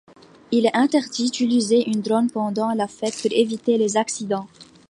Il 0.51 0.65
est 0.65 0.75
interdit 0.75 1.25
d'utiliser 1.25 1.83
un 1.87 1.99
drone 1.99 2.31
pendant 2.31 2.71
la 2.73 2.87
fête 2.87 3.19
pour 3.21 3.31
éviter 3.33 3.77
les 3.77 3.97
accidents. 3.97 4.47